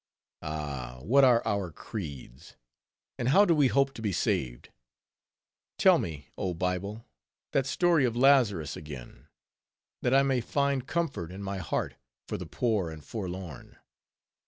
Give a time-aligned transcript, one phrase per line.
[0.41, 0.97] Ah!
[1.03, 2.55] what are our creeds,
[3.19, 4.69] and how do we hope to be saved?
[5.77, 7.05] Tell me, oh Bible,
[7.51, 9.27] that story of Lazarus again,
[10.01, 13.77] that I may find comfort in my heart for the poor and forlorn.